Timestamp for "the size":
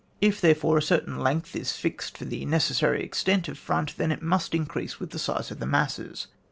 5.11-5.51